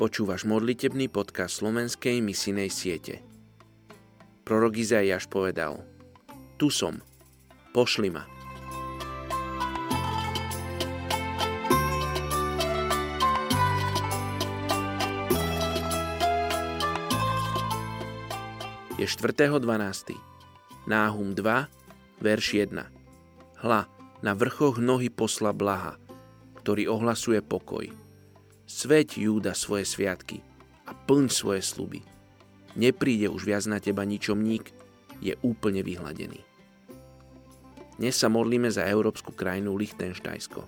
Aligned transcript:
Počúvaš 0.00 0.48
modlitebný 0.48 1.12
podcast 1.12 1.60
slovenskej 1.60 2.24
misijnej 2.24 2.72
siete. 2.72 3.20
Prorok 4.48 4.80
Izaiáš 4.80 5.28
povedal 5.28 5.84
Tu 6.56 6.72
som, 6.72 7.04
pošli 7.76 8.08
ma. 8.08 8.24
Je 18.96 19.04
4.12. 19.04 20.16
Náhum 20.88 21.36
2, 21.36 22.24
verš 22.24 22.46
1. 22.56 22.72
Hla, 23.60 23.84
na 24.24 24.32
vrchoch 24.32 24.80
nohy 24.80 25.12
posla 25.12 25.52
blaha, 25.52 26.00
ktorý 26.64 26.88
ohlasuje 26.88 27.44
pokoj 27.44 28.09
Sveď 28.70 29.26
Júda 29.26 29.50
svoje 29.50 29.82
sviatky 29.82 30.46
a 30.86 30.94
plň 30.94 31.26
svoje 31.26 31.58
sluby. 31.58 32.06
Nepríde 32.78 33.26
už 33.26 33.42
viac 33.42 33.66
na 33.66 33.82
teba 33.82 34.06
ničomník, 34.06 34.70
je 35.18 35.34
úplne 35.42 35.82
vyhladený. 35.82 36.38
Dnes 37.98 38.14
sa 38.14 38.30
modlíme 38.30 38.70
za 38.70 38.86
európsku 38.86 39.34
krajinu 39.34 39.74
Lichtenštajsko. 39.74 40.62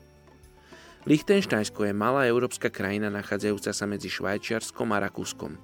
Lichtenštajsko 1.06 1.86
je 1.86 1.94
malá 1.94 2.26
európska 2.26 2.74
krajina 2.74 3.06
nachádzajúca 3.06 3.70
sa 3.70 3.86
medzi 3.86 4.10
Švajčiarskom 4.10 4.90
a 4.90 4.98
Rakúskom. 4.98 5.54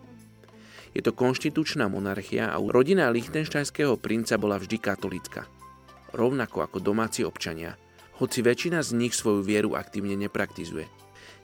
Je 0.95 1.03
to 1.03 1.11
konštitučná 1.11 1.91
monarchia 1.91 2.55
a 2.55 2.63
rodina 2.63 3.11
lichtenštajského 3.11 3.99
princa 3.99 4.39
bola 4.39 4.63
vždy 4.63 4.79
katolická. 4.79 5.43
Rovnako 6.15 6.71
ako 6.71 6.79
domáci 6.79 7.27
občania, 7.27 7.75
hoci 8.23 8.47
väčšina 8.47 8.79
z 8.87 8.95
nich 8.95 9.19
svoju 9.19 9.43
vieru 9.43 9.75
aktívne 9.75 10.15
nepraktizuje– 10.15 10.87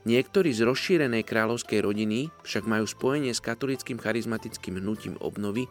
Niektorí 0.04 0.52
z 0.52 0.68
rozšírenej 0.68 1.24
kráľovskej 1.24 1.80
rodiny 1.80 2.28
však 2.44 2.68
majú 2.68 2.84
spojenie 2.84 3.32
s 3.32 3.40
katolickým 3.40 3.96
charizmatickým 3.96 4.76
hnutím 4.76 5.16
obnovy 5.24 5.64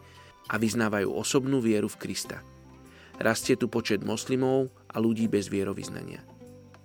a 0.50 0.58
vyznávajú 0.58 1.06
osobnú 1.06 1.62
vieru 1.62 1.86
v 1.86 2.02
Krista. 2.02 2.42
Rastie 3.22 3.54
tu 3.54 3.70
počet 3.70 4.02
moslimov 4.02 4.74
a 4.90 4.98
ľudí 4.98 5.30
bez 5.30 5.46
vierovýznania. 5.46 6.26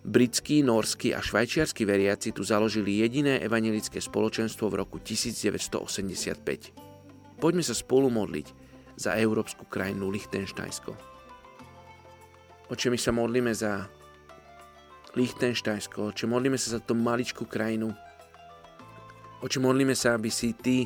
Britskí, 0.05 0.61
norskí 0.61 1.09
a 1.11 1.25
švajčiarsky 1.25 1.89
veriaci 1.89 2.29
tu 2.31 2.45
založili 2.45 3.01
jediné 3.01 3.41
evanelické 3.41 3.97
spoločenstvo 3.97 4.69
v 4.69 4.85
roku 4.85 5.01
1985. 5.01 7.41
Poďme 7.41 7.65
sa 7.65 7.73
spolu 7.73 8.13
modliť 8.13 8.53
za 8.93 9.17
európsku 9.17 9.65
krajinu 9.65 10.13
Lichtenštajsko. 10.13 10.93
Oče, 12.69 12.93
my 12.93 12.99
sa 13.01 13.09
modlíme 13.09 13.49
za 13.57 13.89
Lichtenštajsko. 15.17 16.13
Oče, 16.13 16.29
modlíme 16.29 16.57
sa 16.59 16.77
za 16.77 16.79
tú 16.83 16.93
maličkú 16.93 17.49
krajinu. 17.49 17.93
Oče, 19.41 19.57
modlíme 19.57 19.97
sa, 19.97 20.13
aby 20.13 20.29
si 20.29 20.53
Ty 20.53 20.85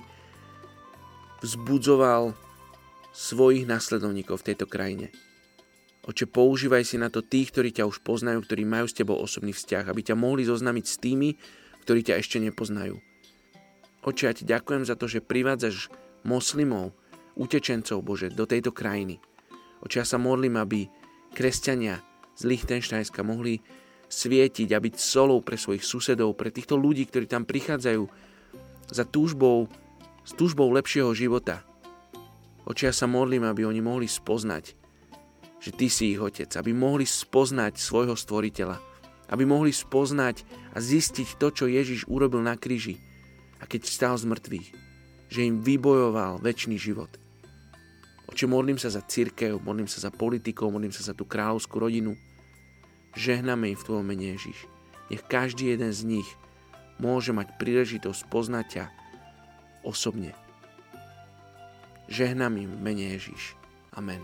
vzbudzoval 1.44 2.32
svojich 3.12 3.68
nasledovníkov 3.68 4.40
v 4.40 4.48
tejto 4.54 4.66
krajine. 4.66 5.12
Oče, 6.08 6.28
používaj 6.28 6.84
si 6.84 6.96
na 7.00 7.12
to 7.12 7.24
tých, 7.24 7.52
ktorí 7.52 7.76
ťa 7.76 7.88
už 7.88 8.04
poznajú, 8.04 8.44
ktorí 8.44 8.64
majú 8.64 8.88
s 8.88 8.96
tebou 8.96 9.20
osobný 9.20 9.56
vzťah, 9.56 9.88
aby 9.88 10.02
ťa 10.04 10.16
mohli 10.16 10.44
zoznamiť 10.48 10.86
s 10.88 11.00
tými, 11.00 11.30
ktorí 11.84 12.04
ťa 12.04 12.20
ešte 12.20 12.40
nepoznajú. 12.44 13.00
Oče, 14.04 14.24
ja 14.28 14.34
ti 14.36 14.44
ďakujem 14.44 14.84
za 14.84 15.00
to, 15.00 15.08
že 15.08 15.24
privádzaš 15.24 15.88
moslimov, 16.28 16.92
utečencov, 17.40 18.04
Bože, 18.04 18.32
do 18.32 18.44
tejto 18.44 18.76
krajiny. 18.76 19.20
Oče, 19.84 20.04
ja 20.04 20.08
sa 20.08 20.20
modlím, 20.20 20.60
aby 20.60 20.88
kresťania 21.32 22.04
z 22.36 22.52
Lichtenštajska 22.52 23.24
mohli 23.24 23.64
svietiť 24.14 24.69
a 24.72 24.80
byť 24.80 24.95
solou 25.02 25.42
pre 25.42 25.58
svojich 25.58 25.81
susedov, 25.81 26.38
pre 26.38 26.53
týchto 26.53 26.78
ľudí, 26.78 27.09
ktorí 27.09 27.25
tam 27.25 27.50
prichádzajú 27.50 28.03
za 28.94 29.03
túžbou, 29.09 29.66
s 30.22 30.31
túžbou 30.38 30.69
lepšieho 30.69 31.09
života. 31.18 31.66
Oči 32.63 32.88
ja 32.88 32.94
sa 32.94 33.09
modlím, 33.09 33.44
aby 33.44 33.66
oni 33.66 33.81
mohli 33.81 34.06
spoznať, 34.06 34.78
že 35.59 35.72
Ty 35.73 35.88
si 35.90 36.13
ich 36.13 36.22
Otec, 36.22 36.53
aby 36.59 36.72
mohli 36.72 37.03
spoznať 37.03 37.79
svojho 37.79 38.13
Stvoriteľa, 38.13 38.78
aby 39.34 39.44
mohli 39.44 39.73
spoznať 39.73 40.46
a 40.72 40.78
zistiť 40.78 41.41
to, 41.41 41.47
čo 41.50 41.66
Ježiš 41.72 42.06
urobil 42.07 42.44
na 42.46 42.56
kríži 42.56 43.00
a 43.59 43.68
keď 43.68 43.88
vstal 43.88 44.16
z 44.19 44.29
mŕtvych, 44.29 44.68
že 45.31 45.47
im 45.47 45.63
vybojoval 45.63 46.44
väčší 46.44 46.78
život. 46.78 47.09
Oče, 48.28 48.46
modlím 48.47 48.79
sa 48.79 48.91
za 48.91 49.03
církev, 49.03 49.59
modlím 49.59 49.88
sa 49.88 50.03
za 50.03 50.12
politikov, 50.12 50.72
modlím 50.72 50.91
sa 50.96 51.03
za 51.03 51.13
tú 51.16 51.28
kráľovskú 51.28 51.79
rodinu, 51.79 52.16
Žehname 53.13 53.74
im 53.74 53.78
v 53.78 53.85
Tvojom 53.85 54.06
mene 54.06 54.34
Ježiš. 54.34 54.66
Nech 55.13 55.22
každý 55.29 55.74
jeden 55.74 55.94
z 55.94 56.01
nich 56.18 56.29
môže 56.97 57.29
mať 57.29 57.53
príležitosť 57.62 58.22
poznať 58.34 58.66
ťa 58.69 58.85
osobne. 59.85 60.34
Žehnám 62.09 62.57
im 62.57 62.69
v 62.73 62.79
mene 62.81 63.06
Ježiš. 63.13 63.53
Amen. 63.94 64.22